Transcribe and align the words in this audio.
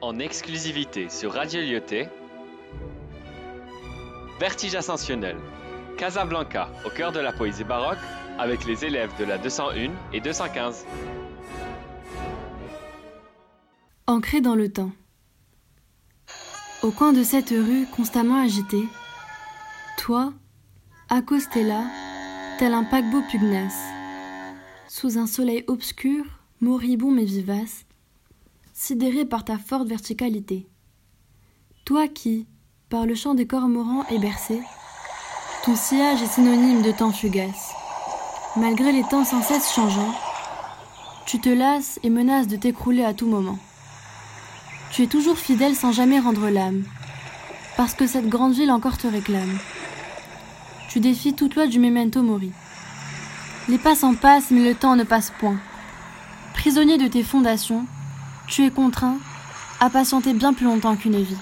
en 0.00 0.18
exclusivité 0.18 1.08
sur 1.08 1.32
Radio 1.32 1.60
Lyoté. 1.60 2.08
Vertige 4.38 4.74
ascensionnel. 4.74 5.36
Casablanca, 5.96 6.68
au 6.84 6.90
cœur 6.90 7.12
de 7.12 7.20
la 7.20 7.32
poésie 7.32 7.64
baroque, 7.64 7.98
avec 8.38 8.66
les 8.66 8.84
élèves 8.84 9.10
de 9.18 9.24
la 9.24 9.38
201 9.38 9.90
et 10.12 10.20
215. 10.20 10.84
Ancré 14.06 14.40
dans 14.40 14.54
le 14.54 14.70
temps. 14.70 14.92
Au 16.82 16.90
coin 16.90 17.12
de 17.12 17.22
cette 17.22 17.48
rue 17.48 17.86
constamment 17.96 18.42
agitée, 18.42 18.84
toi, 19.96 20.34
accosté 21.08 21.64
là, 21.64 21.84
tel 22.58 22.74
un 22.74 22.84
paquebot 22.84 23.22
pugnace, 23.30 23.82
sous 24.88 25.18
un 25.18 25.26
soleil 25.26 25.64
obscur, 25.66 26.24
moribond 26.60 27.10
mais 27.10 27.24
vivace, 27.24 27.85
sidéré 28.76 29.24
par 29.24 29.42
ta 29.42 29.56
forte 29.56 29.88
verticalité. 29.88 30.68
Toi 31.86 32.08
qui, 32.08 32.46
par 32.90 33.06
le 33.06 33.14
chant 33.14 33.34
des 33.34 33.46
cormorans 33.46 34.04
est 34.10 34.18
bercé, 34.18 34.60
ton 35.64 35.74
sillage 35.74 36.20
est 36.20 36.26
synonyme 36.26 36.82
de 36.82 36.92
temps 36.92 37.10
fugace. 37.10 37.72
Malgré 38.54 38.92
les 38.92 39.02
temps 39.04 39.24
sans 39.24 39.42
cesse 39.42 39.72
changeants, 39.72 40.14
tu 41.24 41.40
te 41.40 41.48
lasses 41.48 41.98
et 42.02 42.10
menaces 42.10 42.48
de 42.48 42.56
t'écrouler 42.56 43.02
à 43.02 43.14
tout 43.14 43.26
moment. 43.26 43.58
Tu 44.92 45.02
es 45.02 45.06
toujours 45.06 45.38
fidèle 45.38 45.74
sans 45.74 45.92
jamais 45.92 46.20
rendre 46.20 46.50
l'âme, 46.50 46.84
parce 47.78 47.94
que 47.94 48.06
cette 48.06 48.28
grande 48.28 48.52
ville 48.52 48.70
encore 48.70 48.98
te 48.98 49.06
réclame. 49.06 49.58
Tu 50.90 51.00
défies 51.00 51.34
toute 51.34 51.54
loi 51.54 51.66
du 51.66 51.78
memento 51.78 52.22
mori. 52.22 52.52
Les 53.68 53.78
pas 53.78 53.94
s'en 53.94 54.14
passent, 54.14 54.50
mais 54.50 54.68
le 54.68 54.74
temps 54.74 54.96
ne 54.96 55.02
passe 55.02 55.32
point. 55.38 55.58
Prisonnier 56.52 56.98
de 56.98 57.08
tes 57.08 57.24
fondations, 57.24 57.86
tu 58.46 58.64
es 58.64 58.70
contraint 58.70 59.18
à 59.80 59.90
patienter 59.90 60.32
bien 60.32 60.52
plus 60.52 60.66
longtemps 60.66 60.96
qu'une 60.96 61.22
vie. 61.22 61.36